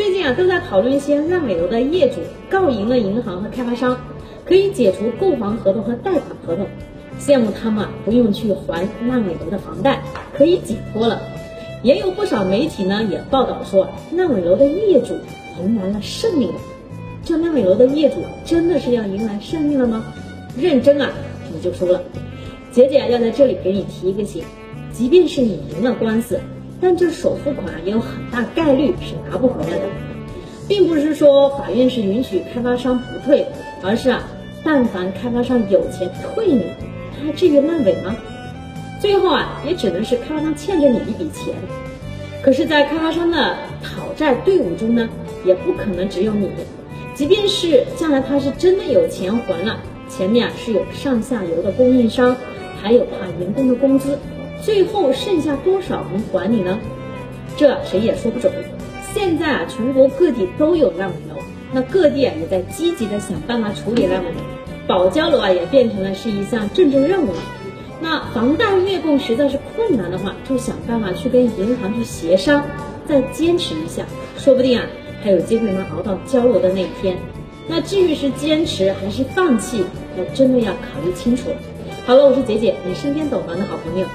[0.00, 4.00] 最近啊，都在讨论一些烂尾楼的业主告赢了银行和开发商，
[4.46, 6.66] 可以解除购房合同和贷款合同，
[7.18, 10.02] 羡慕他们啊不用去还烂尾楼的房贷，
[10.34, 11.20] 可以解脱了。
[11.82, 15.18] 也有不少媒体呢也报道说，烂尾楼的业主
[15.62, 16.50] 迎来了胜利。
[17.22, 20.02] 这烂尾楼的业主真的是要迎来胜利了吗？
[20.56, 21.10] 认真啊，
[21.52, 22.02] 你就输了。
[22.72, 24.42] 姐姐要在这里给你提一个醒，
[24.92, 26.40] 即便是你赢了官司。
[26.80, 29.84] 但这首付款也有很大概率是拿不回来的，
[30.66, 33.46] 并不是说法院是允许开发商不退，
[33.82, 34.22] 而是啊，
[34.64, 36.64] 但凡开发商有钱退你，
[37.18, 38.16] 他还至于烂尾吗？
[39.00, 41.54] 最后啊，也只能是开发商欠着你一笔钱。
[42.42, 45.08] 可是，在开发商的讨债队伍中呢，
[45.44, 46.50] 也不可能只有你。
[47.14, 52.34] 即便是将来他是真的有钱还了，前面啊是有上下游的供应商，
[52.80, 54.18] 还有他员工的工资。
[54.62, 56.78] 最后剩下多少能还你呢？
[57.56, 58.52] 这谁也说不准。
[59.12, 61.40] 现在啊，全国各地都有烂尾楼，
[61.72, 64.36] 那各地也在积极的想办法处理烂尾楼，
[64.86, 67.30] 保交楼啊也变成了是一项政治任务。
[68.00, 72.64] 那房贷月供实在是困难的话，就想办法去跟银行去协商，
[73.06, 74.04] 再坚持一下，
[74.38, 74.86] 说不定啊
[75.22, 77.16] 还有机会能熬到交楼的那一天。
[77.68, 79.84] 那至于是坚持还是放弃，
[80.16, 81.56] 那真的要考虑清楚了。
[82.06, 84.06] 好了，我是姐姐，你身边懂房的好朋友。